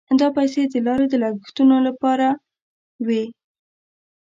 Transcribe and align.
دا 0.19 0.27
پیسې 0.37 0.61
د 0.67 0.75
لارې 0.85 1.05
د 1.09 1.13
لګښتونو 1.23 1.75
لپاره 1.87 2.27
وې. 3.05 3.23